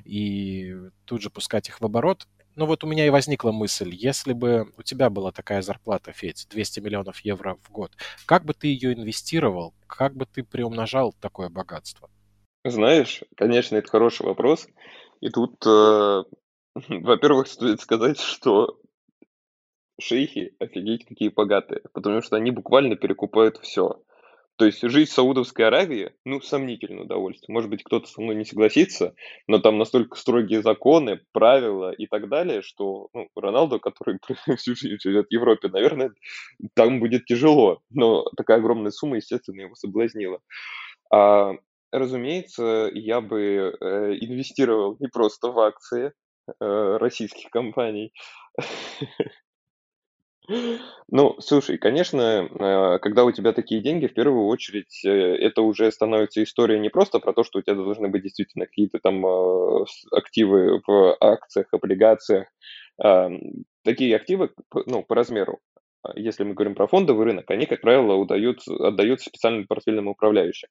и 0.05 0.76
тут 1.05 1.23
же 1.23 1.31
пускать 1.31 1.69
их 1.69 1.81
в 1.81 1.85
оборот. 1.85 2.29
Ну 2.55 2.67
вот 2.67 2.85
у 2.85 2.87
меня 2.87 3.07
и 3.07 3.11
возникла 3.11 3.50
мысль, 3.50 3.91
если 3.95 4.35
бы 4.35 4.71
у 4.76 4.83
тебя 4.83 5.09
была 5.09 5.33
такая 5.33 5.62
зарплата, 5.62 6.12
Федь, 6.12 6.47
200 6.50 6.81
миллионов 6.81 7.21
евро 7.21 7.57
в 7.62 7.71
год, 7.71 7.93
как 8.26 8.45
бы 8.45 8.52
ты 8.52 8.67
ее 8.67 8.93
инвестировал, 8.93 9.73
как 9.87 10.14
бы 10.14 10.26
ты 10.26 10.45
приумножал 10.45 11.14
такое 11.19 11.49
богатство? 11.49 12.11
Знаешь, 12.64 13.23
конечно, 13.37 13.76
это 13.76 13.88
хороший 13.88 14.26
вопрос. 14.26 14.69
И 15.23 15.31
тут 15.31 15.64
э, 15.67 16.25
во-первых, 16.88 17.49
стоит 17.49 17.81
сказать, 17.81 18.19
что 18.19 18.79
шейхи 20.00 20.55
офигеть 20.59 21.05
какие 21.05 21.29
богатые, 21.29 21.83
потому 21.93 22.23
что 22.23 22.37
они 22.37 22.50
буквально 22.50 22.97
перекупают 22.97 23.59
все. 23.59 24.02
То 24.57 24.67
есть 24.67 24.83
жить 24.83 25.09
в 25.09 25.12
Саудовской 25.12 25.67
Аравии, 25.67 26.12
ну, 26.25 26.41
сомнительное 26.41 27.05
удовольствие. 27.05 27.52
Может 27.52 27.71
быть, 27.71 27.83
кто-то 27.83 28.07
со 28.07 28.21
мной 28.21 28.37
не 28.37 28.45
согласится, 28.45 29.14
но 29.47 29.59
там 29.59 29.79
настолько 29.79 30.17
строгие 30.17 30.62
законы, 30.62 31.21
правила 31.33 31.91
и 31.91 32.07
так 32.07 32.29
далее, 32.29 32.62
что 32.62 33.09
ну, 33.14 33.29
Роналду, 33.35 33.81
который 33.81 34.19
всю 34.57 34.76
жизнь 34.76 35.00
живет 35.00 35.29
в 35.29 35.33
Европе, 35.33 35.69
наверное, 35.69 36.12
там 36.75 37.00
будет 37.00 37.25
тяжело. 37.25 37.81
Но 37.91 38.25
такая 38.37 38.59
огромная 38.59 38.91
сумма, 38.91 39.17
естественно, 39.17 39.62
его 39.62 39.75
соблазнила. 39.75 40.41
А, 41.11 41.55
разумеется, 41.91 42.91
я 42.93 43.21
бы 43.23 43.41
э, 43.81 44.14
инвестировал 44.21 44.97
не 45.00 45.09
просто 45.09 45.49
в 45.49 45.59
акции 45.59 46.12
российских 46.61 47.50
компаний, 47.50 48.12
Ну, 51.11 51.37
слушай, 51.38 51.78
конечно, 51.78 52.49
э, 52.50 52.99
когда 52.99 53.25
у 53.25 53.30
тебя 53.32 53.52
такие 53.52 53.80
деньги, 53.80 54.06
в 54.06 54.14
первую 54.14 54.47
очередь, 54.47 55.04
э, 55.04 55.09
это 55.11 55.62
уже 55.62 55.90
становится 55.92 56.42
история 56.42 56.78
не 56.80 56.88
просто 56.88 57.21
про 57.21 57.32
то, 57.32 57.44
что 57.44 57.59
у 57.59 57.62
тебя 57.62 57.75
должны 57.76 58.09
быть 58.09 58.23
действительно 58.23 58.66
какие-то 58.66 58.99
там 58.99 59.25
э, 59.25 59.85
активы 60.11 60.80
в 60.87 61.16
акциях, 61.21 61.68
облигациях. 61.73 62.49
Такие 63.85 64.14
активы, 64.14 64.50
ну, 64.87 65.02
по 65.02 65.14
размеру, 65.14 65.59
если 66.14 66.44
мы 66.44 66.54
говорим 66.54 66.75
про 66.75 66.87
фондовый 66.87 67.25
рынок, 67.25 67.50
они, 67.50 67.66
как 67.66 67.80
правило, 67.80 68.14
удаются, 68.14 68.73
отдаются 68.75 69.28
специальным 69.28 69.66
портфельным 69.66 70.09
управляющим. 70.09 70.68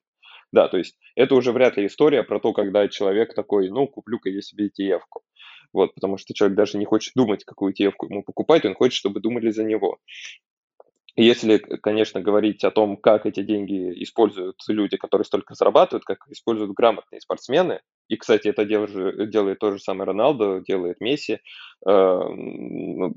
Да, 0.51 0.67
то 0.67 0.77
есть 0.77 0.97
это 1.15 1.35
уже 1.35 1.51
вряд 1.51 1.77
ли 1.77 1.87
история 1.87 2.23
про 2.23 2.39
то, 2.39 2.53
когда 2.53 2.87
человек 2.87 3.33
такой, 3.33 3.69
ну, 3.69 3.87
куплю-ка 3.87 4.29
я 4.29 4.41
себе 4.41 4.67
ETF-ку. 4.67 5.23
Вот, 5.73 5.93
потому 5.95 6.17
что 6.17 6.33
человек 6.33 6.57
даже 6.57 6.77
не 6.77 6.85
хочет 6.85 7.13
думать, 7.15 7.45
какую 7.45 7.73
ETF 7.73 7.93
ему 8.09 8.23
покупать, 8.23 8.65
он 8.65 8.75
хочет, 8.75 8.97
чтобы 8.97 9.21
думали 9.21 9.49
за 9.51 9.63
него. 9.63 9.99
Если, 11.17 11.57
конечно, 11.57 12.21
говорить 12.21 12.63
о 12.63 12.71
том, 12.71 12.95
как 12.95 13.25
эти 13.25 13.43
деньги 13.43 14.01
используют 14.03 14.55
люди, 14.69 14.95
которые 14.95 15.25
столько 15.25 15.55
зарабатывают, 15.55 16.05
как 16.05 16.25
используют 16.29 16.71
грамотные 16.71 17.19
спортсмены, 17.19 17.81
и, 18.07 18.15
кстати, 18.15 18.47
это 18.47 18.63
делает, 18.63 19.29
делает 19.29 19.59
то 19.59 19.71
же 19.71 19.79
самое 19.79 20.07
Роналдо, 20.07 20.61
делает 20.65 21.01
Месси, 21.01 21.39
э, 21.85 22.19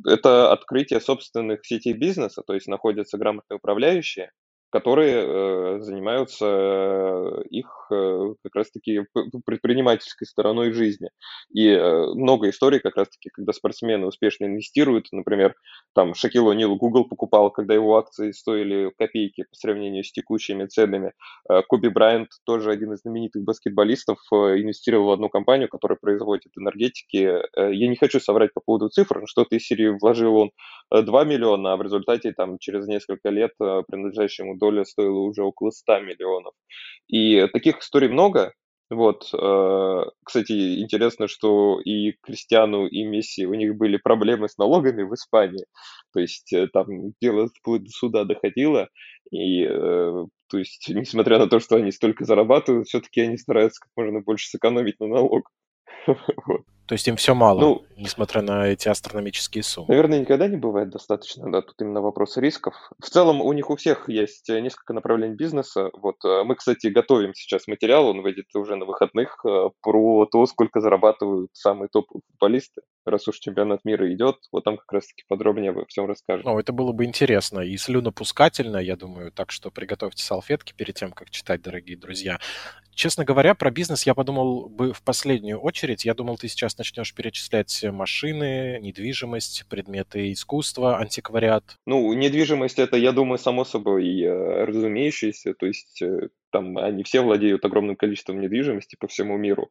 это 0.06 0.52
открытие 0.52 1.00
собственных 1.00 1.64
сетей 1.64 1.92
бизнеса, 1.92 2.42
то 2.44 2.54
есть 2.54 2.66
находятся 2.66 3.16
грамотные 3.16 3.58
управляющие, 3.58 4.32
которые 4.74 5.14
э, 5.14 5.80
занимаются 5.82 6.46
э, 6.46 7.42
их 7.48 7.86
э, 7.92 8.34
как 8.42 8.56
раз-таки 8.56 9.02
предпринимательской 9.46 10.26
стороной 10.26 10.72
жизни. 10.72 11.10
И 11.54 11.76
много 12.14 12.50
историй 12.50 12.80
как 12.80 12.96
раз-таки, 12.96 13.30
когда 13.32 13.52
спортсмены 13.52 14.06
успешно 14.06 14.46
инвестируют, 14.46 15.06
например, 15.12 15.54
там 15.94 16.14
Шакил 16.14 16.50
О'Нил 16.50 16.74
Google 16.74 17.04
покупал, 17.04 17.52
когда 17.52 17.74
его 17.74 17.96
акции 17.96 18.32
стоили 18.32 18.90
копейки 18.98 19.42
по 19.42 19.54
сравнению 19.54 20.02
с 20.02 20.10
текущими 20.10 20.66
ценами. 20.66 21.12
Коби 21.68 21.86
Брайант, 21.86 22.30
тоже 22.44 22.72
один 22.72 22.94
из 22.94 23.02
знаменитых 23.02 23.44
баскетболистов, 23.44 24.18
инвестировал 24.32 25.06
в 25.06 25.12
одну 25.12 25.28
компанию, 25.28 25.68
которая 25.68 25.98
производит 26.00 26.50
энергетики. 26.58 27.42
Я 27.56 27.88
не 27.88 27.96
хочу 27.96 28.18
соврать 28.18 28.52
по 28.52 28.60
поводу 28.60 28.88
цифр, 28.88 29.22
что-то 29.26 29.54
из 29.54 29.64
серии 29.64 29.96
вложил 30.00 30.34
он 30.36 30.50
2 30.90 31.24
миллиона, 31.24 31.74
а 31.74 31.76
в 31.76 31.82
результате 31.82 32.32
там 32.32 32.58
через 32.58 32.88
несколько 32.88 33.28
лет 33.28 33.52
принадлежащему 33.58 34.54
ему 34.54 34.63
доля 34.64 34.84
стоила 34.84 35.18
уже 35.18 35.42
около 35.42 35.70
100 35.70 36.00
миллионов. 36.00 36.54
И 37.08 37.46
таких 37.52 37.78
историй 37.78 38.08
много. 38.08 38.54
Вот, 38.90 39.30
э, 39.32 40.02
кстати, 40.24 40.80
интересно, 40.80 41.26
что 41.26 41.80
и 41.80 42.12
Кристиану, 42.22 42.86
и 42.86 43.02
Месси, 43.04 43.46
у 43.46 43.54
них 43.54 43.76
были 43.76 43.96
проблемы 43.96 44.48
с 44.48 44.58
налогами 44.58 45.02
в 45.02 45.14
Испании. 45.14 45.64
То 46.12 46.20
есть 46.20 46.52
э, 46.52 46.68
там 46.72 46.86
дело 47.20 47.48
вплоть 47.48 47.84
до 47.84 47.90
суда 47.90 48.24
доходило, 48.24 48.88
и 49.30 49.64
э, 49.64 50.26
то 50.50 50.58
есть, 50.58 50.88
несмотря 50.88 51.38
на 51.38 51.48
то, 51.48 51.60
что 51.60 51.76
они 51.76 51.90
столько 51.92 52.24
зарабатывают, 52.24 52.86
все-таки 52.86 53.22
они 53.22 53.38
стараются 53.38 53.80
как 53.80 53.90
можно 53.96 54.20
больше 54.20 54.48
сэкономить 54.48 55.00
на 55.00 55.08
налог. 55.08 55.50
То 56.86 56.92
есть 56.92 57.08
им 57.08 57.16
все 57.16 57.34
мало, 57.34 57.60
ну, 57.60 57.84
несмотря 57.96 58.42
на 58.42 58.66
эти 58.66 58.88
астрономические 58.88 59.62
суммы. 59.62 59.88
Наверное, 59.88 60.20
никогда 60.20 60.48
не 60.48 60.56
бывает 60.56 60.90
достаточно, 60.90 61.50
да, 61.50 61.62
тут 61.62 61.80
именно 61.80 62.02
вопрос 62.02 62.36
рисков. 62.36 62.74
В 63.00 63.08
целом 63.08 63.40
у 63.40 63.52
них 63.52 63.70
у 63.70 63.76
всех 63.76 64.08
есть 64.08 64.50
э, 64.50 64.60
несколько 64.60 64.92
направлений 64.92 65.34
бизнеса. 65.34 65.90
Вот 65.94 66.16
э, 66.24 66.44
мы, 66.44 66.56
кстати, 66.56 66.88
готовим 66.88 67.32
сейчас 67.34 67.66
материал, 67.68 68.06
он 68.08 68.20
выйдет 68.20 68.54
уже 68.54 68.76
на 68.76 68.84
выходных, 68.84 69.40
э, 69.46 69.70
про 69.80 70.26
то, 70.26 70.44
сколько 70.44 70.80
зарабатывают 70.80 71.50
самые 71.54 71.88
топовые 71.88 72.22
футболисты. 72.30 72.82
Раз 73.06 73.28
уж 73.28 73.38
чемпионат 73.38 73.84
мира 73.84 74.12
идет, 74.12 74.36
вот 74.52 74.64
там 74.64 74.76
как 74.76 74.90
раз-таки 74.92 75.24
подробнее 75.28 75.70
обо 75.70 75.84
всем 75.86 76.06
расскажем. 76.06 76.44
Ну, 76.44 76.58
это 76.58 76.72
было 76.72 76.92
бы 76.92 77.04
интересно 77.04 77.60
и 77.60 77.76
слюнопускательно, 77.76 78.78
я 78.78 78.96
думаю, 78.96 79.30
так 79.32 79.50
что 79.52 79.70
приготовьте 79.70 80.22
салфетки 80.22 80.74
перед 80.76 80.94
тем, 80.94 81.12
как 81.12 81.30
читать, 81.30 81.62
дорогие 81.62 81.96
друзья. 81.96 82.38
Честно 82.94 83.24
говоря, 83.24 83.54
про 83.54 83.70
бизнес 83.70 84.04
я 84.06 84.14
подумал 84.14 84.68
бы 84.68 84.92
в 84.92 85.02
последнюю 85.02 85.58
очередь. 85.58 86.04
Я 86.04 86.14
думал, 86.14 86.38
ты 86.38 86.48
сейчас 86.48 86.78
начнешь 86.78 87.12
перечислять 87.14 87.84
машины, 87.84 88.78
недвижимость, 88.80 89.66
предметы 89.68 90.32
искусства, 90.32 90.98
антиквариат. 90.98 91.76
Ну, 91.86 92.12
недвижимость 92.12 92.78
это, 92.78 92.96
я 92.96 93.12
думаю, 93.12 93.38
само 93.38 93.64
собой 93.64 94.20
э, 94.20 94.64
разумеющееся. 94.64 95.54
То 95.54 95.66
есть 95.66 96.00
э, 96.02 96.28
там 96.50 96.78
они 96.78 97.02
все 97.02 97.20
владеют 97.20 97.64
огромным 97.64 97.96
количеством 97.96 98.40
недвижимости 98.40 98.96
по 98.96 99.08
всему 99.08 99.36
миру. 99.36 99.70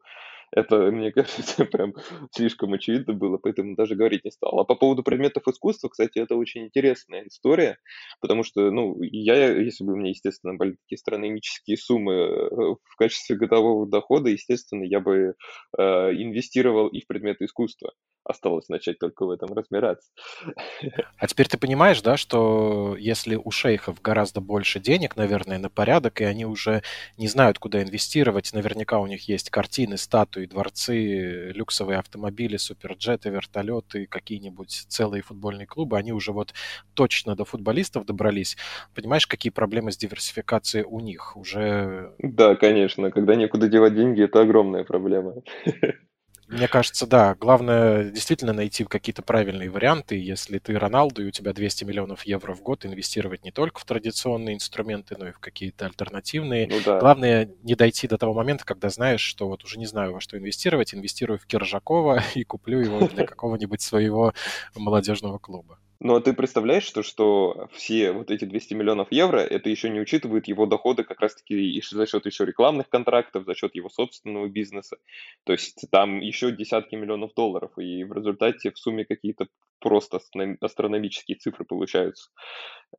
Это, 0.54 0.90
мне 0.90 1.10
кажется, 1.12 1.64
прям 1.64 1.94
слишком 2.30 2.72
очевидно 2.72 3.12
было, 3.12 3.38
поэтому 3.38 3.74
даже 3.74 3.96
говорить 3.96 4.24
не 4.24 4.30
стал. 4.30 4.58
А 4.60 4.64
по 4.64 4.76
поводу 4.76 5.02
предметов 5.02 5.46
искусства, 5.48 5.88
кстати, 5.88 6.18
это 6.18 6.36
очень 6.36 6.66
интересная 6.66 7.26
история, 7.26 7.78
потому 8.20 8.44
что, 8.44 8.70
ну, 8.70 8.96
я, 9.02 9.52
если 9.52 9.84
бы 9.84 9.92
у 9.92 9.96
меня, 9.96 10.10
естественно, 10.10 10.54
были 10.54 10.72
такие 10.72 10.96
астрономические 10.96 11.76
суммы 11.76 12.12
э, 12.12 12.48
в 12.50 12.96
качестве 12.96 13.36
годового 13.36 13.86
дохода, 13.88 14.30
естественно, 14.30 14.84
я 14.84 15.00
бы 15.00 15.34
э, 15.76 15.82
инвестировал 15.82 16.88
и 16.88 17.00
в 17.00 17.06
предметы 17.06 17.46
искусства. 17.46 17.92
Осталось 18.24 18.70
начать 18.70 18.98
только 18.98 19.26
в 19.26 19.30
этом 19.30 19.52
разбираться. 19.52 20.10
А 21.18 21.26
теперь 21.26 21.48
ты 21.48 21.56
понимаешь, 21.56 22.02
да, 22.02 22.16
что 22.16 22.96
если 22.98 23.36
у 23.36 23.50
шейхов 23.50 24.02
гораздо 24.02 24.40
больше 24.40 24.78
денег, 24.78 25.16
наверное, 25.16 25.58
на 25.58 25.70
порядок, 25.70 26.20
и 26.20 26.24
они 26.24 26.44
уже 26.44 26.82
не 27.16 27.28
знают, 27.28 27.58
куда 27.58 27.82
инвестировать, 27.82 28.52
наверняка 28.52 28.98
у 28.98 29.06
них 29.06 29.28
есть 29.28 29.48
картины, 29.48 29.96
статуи, 29.96 30.43
и 30.44 30.46
дворцы, 30.46 31.52
люксовые 31.54 31.98
автомобили, 31.98 32.56
суперджеты, 32.56 33.30
вертолеты, 33.30 34.06
какие-нибудь 34.06 34.86
целые 34.88 35.22
футбольные 35.22 35.66
клубы, 35.66 35.98
они 35.98 36.12
уже 36.12 36.32
вот 36.32 36.54
точно 36.94 37.34
до 37.34 37.44
футболистов 37.44 38.06
добрались. 38.06 38.56
Понимаешь, 38.94 39.26
какие 39.26 39.50
проблемы 39.50 39.92
с 39.92 39.96
диверсификацией 39.96 40.84
у 40.84 41.00
них? 41.00 41.36
Уже... 41.36 42.14
Да, 42.18 42.54
конечно. 42.56 43.10
Когда 43.10 43.34
некуда 43.34 43.68
девать 43.68 43.94
деньги, 43.94 44.22
это 44.22 44.40
огромная 44.40 44.84
проблема. 44.84 45.34
Мне 46.48 46.68
кажется, 46.68 47.06
да. 47.06 47.34
Главное 47.34 48.10
действительно 48.10 48.52
найти 48.52 48.84
какие-то 48.84 49.22
правильные 49.22 49.70
варианты. 49.70 50.16
Если 50.16 50.58
ты 50.58 50.78
Роналду, 50.78 51.22
и 51.22 51.28
у 51.28 51.30
тебя 51.30 51.52
200 51.52 51.84
миллионов 51.84 52.24
евро 52.24 52.54
в 52.54 52.62
год, 52.62 52.84
инвестировать 52.84 53.44
не 53.44 53.50
только 53.50 53.80
в 53.80 53.84
традиционные 53.84 54.54
инструменты, 54.54 55.16
но 55.18 55.28
и 55.28 55.32
в 55.32 55.38
какие-то 55.38 55.86
альтернативные. 55.86 56.68
Ну, 56.68 56.80
да. 56.84 56.98
Главное 56.98 57.50
не 57.62 57.74
дойти 57.74 58.08
до 58.08 58.18
того 58.18 58.34
момента, 58.34 58.64
когда 58.64 58.88
знаешь, 58.90 59.22
что 59.22 59.48
вот 59.48 59.64
уже 59.64 59.78
не 59.78 59.86
знаю, 59.86 60.12
во 60.12 60.20
что 60.20 60.38
инвестировать, 60.38 60.94
инвестирую 60.94 61.38
в 61.38 61.46
Киржакова 61.46 62.22
и 62.34 62.44
куплю 62.44 62.80
его 62.80 63.08
для 63.08 63.26
какого-нибудь 63.26 63.80
своего 63.80 64.34
молодежного 64.74 65.38
клуба. 65.38 65.78
Ну, 66.06 66.16
а 66.16 66.20
ты 66.20 66.34
представляешь, 66.34 66.82
что, 66.84 67.02
что 67.02 67.66
все 67.72 68.12
вот 68.12 68.30
эти 68.30 68.44
200 68.44 68.74
миллионов 68.74 69.08
евро, 69.10 69.38
это 69.38 69.70
еще 69.70 69.88
не 69.88 70.00
учитывает 70.00 70.46
его 70.48 70.66
доходы 70.66 71.02
как 71.02 71.18
раз-таки 71.20 71.80
за 71.90 72.06
счет 72.06 72.26
еще 72.26 72.44
рекламных 72.44 72.90
контрактов, 72.90 73.46
за 73.46 73.54
счет 73.54 73.74
его 73.74 73.88
собственного 73.88 74.46
бизнеса. 74.48 74.98
То 75.44 75.52
есть 75.54 75.86
там 75.90 76.20
еще 76.20 76.52
десятки 76.52 76.94
миллионов 76.94 77.32
долларов, 77.34 77.70
и 77.78 78.04
в 78.04 78.12
результате 78.12 78.70
в 78.70 78.78
сумме 78.78 79.06
какие-то 79.06 79.46
просто 79.80 80.20
астрономические 80.60 81.38
цифры 81.38 81.64
получаются. 81.64 82.28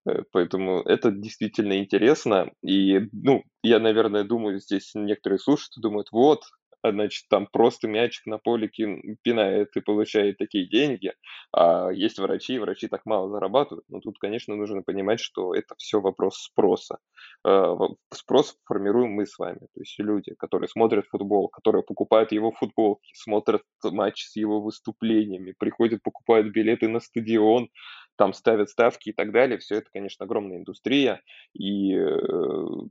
Э, 0.08 0.24
поэтому 0.32 0.82
это 0.82 1.12
действительно 1.12 1.78
интересно. 1.78 2.52
И, 2.64 3.00
ну, 3.12 3.44
я, 3.64 3.80
наверное, 3.80 4.24
думаю, 4.24 4.60
здесь 4.60 4.92
некоторые 4.96 5.40
слушают 5.40 5.78
и 5.78 5.82
думают, 5.82 6.08
вот, 6.12 6.44
значит, 6.92 7.26
там 7.30 7.48
просто 7.52 7.88
мячик 7.88 8.26
на 8.26 8.38
поле 8.38 8.68
пинает 8.68 9.76
и 9.76 9.82
получает 9.82 10.38
такие 10.38 10.68
деньги, 10.68 11.14
а 11.52 11.90
есть 11.92 12.20
врачи, 12.20 12.60
врачи 12.60 12.88
так 12.88 13.02
мало 13.06 13.30
зарабатывают. 13.30 13.86
Но 13.90 14.00
тут, 14.00 14.18
конечно, 14.20 14.56
нужно 14.56 14.82
понимать, 14.82 15.20
что 15.20 15.54
это 15.54 15.76
все 15.78 16.02
вопрос 16.02 16.38
спроса. 16.38 17.00
А, 17.44 17.76
спрос 18.14 18.58
формируем 18.66 19.12
мы 19.12 19.26
с 19.26 19.38
вами, 19.38 19.60
то 19.60 19.80
есть 19.80 19.98
люди, 20.00 20.34
которые 20.36 20.68
смотрят 20.68 21.06
футбол, 21.08 21.50
которые 21.50 21.84
покупают 21.84 22.32
его 22.32 22.52
футболки, 22.52 23.12
смотрят 23.14 23.62
матч 23.84 24.26
с 24.26 24.36
его 24.36 24.62
выступлениями, 24.62 25.54
приходят, 25.58 26.02
покупают 26.04 26.52
билеты 26.52 26.88
на 26.88 27.00
стадион, 27.00 27.70
там 28.18 28.34
ставят 28.34 28.70
ставки 28.70 29.10
и 29.10 29.14
так 29.14 29.32
далее. 29.32 29.58
Все 29.58 29.76
это, 29.76 29.90
конечно, 29.92 30.26
огромная 30.26 30.58
индустрия. 30.58 31.22
И 31.54 31.94
э, 31.94 32.08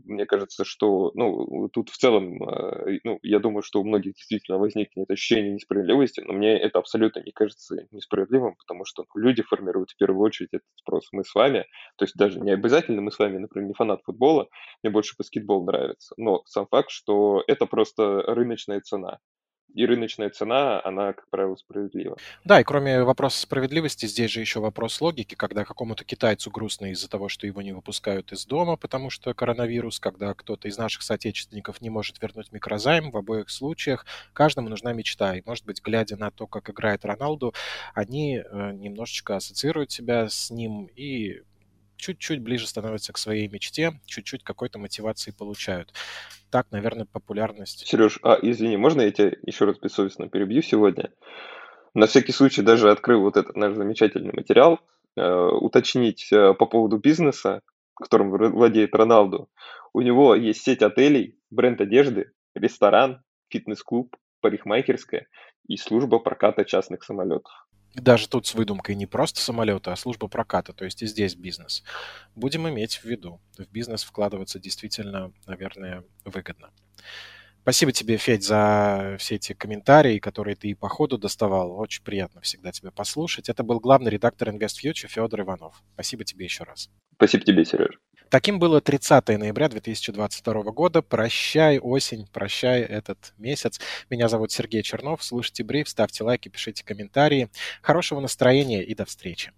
мне 0.04 0.26
кажется, 0.26 0.64
что, 0.64 1.12
ну, 1.14 1.68
тут 1.72 1.90
в 1.90 1.96
целом, 1.96 2.42
э, 2.42 2.98
ну, 3.04 3.18
я 3.22 3.38
думаю, 3.38 3.62
что 3.62 3.80
у 3.80 3.84
многих 3.84 4.14
действительно 4.14 4.58
возникнет 4.58 5.10
ощущение 5.10 5.52
несправедливости, 5.52 6.20
но 6.20 6.32
мне 6.32 6.58
это 6.58 6.78
абсолютно 6.78 7.20
не 7.20 7.32
кажется 7.32 7.86
несправедливым, 7.90 8.56
потому 8.56 8.84
что 8.84 9.04
ну, 9.14 9.20
люди 9.20 9.42
формируют 9.42 9.90
в 9.90 9.96
первую 9.96 10.22
очередь 10.24 10.50
этот 10.52 10.68
спрос. 10.76 11.08
Мы 11.12 11.24
с 11.24 11.34
вами, 11.34 11.66
то 11.96 12.04
есть 12.04 12.16
даже 12.16 12.40
не 12.40 12.52
обязательно 12.52 13.00
мы 13.00 13.10
с 13.10 13.18
вами, 13.18 13.38
например, 13.38 13.68
не 13.68 13.74
фанат 13.74 14.02
футбола, 14.04 14.48
мне 14.82 14.90
больше 14.90 15.14
баскетбол 15.18 15.64
нравится, 15.64 16.14
но 16.16 16.42
сам 16.46 16.66
факт, 16.66 16.90
что 16.90 17.42
это 17.46 17.66
просто 17.66 18.22
рыночная 18.22 18.80
цена 18.80 19.18
и 19.74 19.86
рыночная 19.86 20.30
цена, 20.30 20.80
она, 20.84 21.12
как 21.12 21.28
правило, 21.28 21.56
справедлива. 21.56 22.16
Да, 22.44 22.60
и 22.60 22.64
кроме 22.64 23.02
вопроса 23.02 23.40
справедливости, 23.40 24.06
здесь 24.06 24.30
же 24.30 24.40
еще 24.40 24.60
вопрос 24.60 25.00
логики, 25.00 25.34
когда 25.34 25.64
какому-то 25.64 26.04
китайцу 26.04 26.50
грустно 26.50 26.92
из-за 26.92 27.10
того, 27.10 27.28
что 27.28 27.46
его 27.46 27.60
не 27.60 27.72
выпускают 27.72 28.32
из 28.32 28.46
дома, 28.46 28.76
потому 28.76 29.10
что 29.10 29.34
коронавирус, 29.34 29.98
когда 29.98 30.32
кто-то 30.34 30.68
из 30.68 30.78
наших 30.78 31.02
соотечественников 31.02 31.80
не 31.80 31.90
может 31.90 32.22
вернуть 32.22 32.52
микрозайм, 32.52 33.10
в 33.10 33.16
обоих 33.16 33.50
случаях 33.50 34.06
каждому 34.32 34.68
нужна 34.68 34.92
мечта. 34.92 35.36
И, 35.36 35.42
может 35.44 35.64
быть, 35.64 35.82
глядя 35.82 36.16
на 36.16 36.30
то, 36.30 36.46
как 36.46 36.70
играет 36.70 37.04
Роналду, 37.04 37.52
они 37.94 38.36
э, 38.38 38.72
немножечко 38.72 39.36
ассоциируют 39.36 39.90
себя 39.90 40.28
с 40.28 40.50
ним 40.50 40.88
и 40.94 41.42
чуть-чуть 41.96 42.40
ближе 42.40 42.66
становятся 42.66 43.12
к 43.12 43.18
своей 43.18 43.48
мечте, 43.48 44.00
чуть-чуть 44.06 44.44
какой-то 44.44 44.78
мотивации 44.78 45.30
получают. 45.30 45.92
Так, 46.50 46.66
наверное, 46.70 47.06
популярность. 47.06 47.86
Сереж, 47.86 48.18
а 48.22 48.38
извини, 48.40 48.76
можно 48.76 49.02
я 49.02 49.10
тебя 49.10 49.32
еще 49.42 49.64
раз 49.64 49.78
бессовестно 49.78 50.28
перебью 50.28 50.62
сегодня? 50.62 51.10
На 51.94 52.06
всякий 52.06 52.32
случай 52.32 52.62
даже 52.62 52.90
открыл 52.90 53.22
вот 53.22 53.36
этот 53.36 53.56
наш 53.56 53.74
замечательный 53.74 54.32
материал, 54.32 54.80
э, 55.16 55.22
уточнить 55.24 56.28
э, 56.32 56.54
по 56.54 56.66
поводу 56.66 56.98
бизнеса, 56.98 57.60
которым 57.94 58.30
владеет 58.30 58.94
Роналду. 58.94 59.48
У 59.92 60.00
него 60.00 60.34
есть 60.34 60.62
сеть 60.62 60.82
отелей, 60.82 61.38
бренд 61.50 61.80
одежды, 61.80 62.32
ресторан, 62.54 63.22
фитнес-клуб, 63.48 64.16
парикмахерская 64.40 65.26
и 65.68 65.76
служба 65.76 66.18
проката 66.18 66.64
частных 66.64 67.04
самолетов 67.04 67.63
даже 67.94 68.28
тут 68.28 68.46
с 68.46 68.54
выдумкой 68.54 68.94
не 68.94 69.06
просто 69.06 69.40
самолеты, 69.40 69.90
а 69.90 69.96
служба 69.96 70.28
проката, 70.28 70.72
то 70.72 70.84
есть 70.84 71.02
и 71.02 71.06
здесь 71.06 71.34
бизнес. 71.34 71.82
Будем 72.34 72.68
иметь 72.68 72.96
в 72.96 73.04
виду. 73.04 73.40
В 73.56 73.66
бизнес 73.70 74.04
вкладываться 74.04 74.58
действительно, 74.58 75.32
наверное, 75.46 76.04
выгодно. 76.24 76.70
Спасибо 77.62 77.92
тебе, 77.92 78.18
Федь, 78.18 78.44
за 78.44 79.16
все 79.18 79.36
эти 79.36 79.54
комментарии, 79.54 80.18
которые 80.18 80.54
ты 80.54 80.68
и 80.68 80.74
по 80.74 80.88
ходу 80.90 81.16
доставал. 81.16 81.78
Очень 81.78 82.02
приятно 82.02 82.42
всегда 82.42 82.72
тебя 82.72 82.90
послушать. 82.90 83.48
Это 83.48 83.62
был 83.62 83.80
главный 83.80 84.10
редактор 84.10 84.50
InvestFuture 84.50 85.06
Федор 85.06 85.40
Иванов. 85.40 85.82
Спасибо 85.94 86.24
тебе 86.24 86.44
еще 86.44 86.64
раз. 86.64 86.90
Спасибо 87.16 87.44
тебе, 87.44 87.64
Сереж. 87.64 87.98
Таким 88.28 88.58
было 88.58 88.80
30 88.80 89.28
ноября 89.38 89.68
2022 89.68 90.62
года. 90.72 91.02
Прощай, 91.02 91.78
осень, 91.78 92.26
прощай 92.32 92.82
этот 92.82 93.32
месяц. 93.38 93.80
Меня 94.10 94.28
зовут 94.28 94.50
Сергей 94.50 94.82
Чернов. 94.82 95.22
Слушайте 95.22 95.62
бриф, 95.62 95.88
ставьте 95.88 96.24
лайки, 96.24 96.48
пишите 96.48 96.84
комментарии. 96.84 97.48
Хорошего 97.82 98.20
настроения 98.20 98.82
и 98.82 98.94
до 98.94 99.04
встречи. 99.04 99.52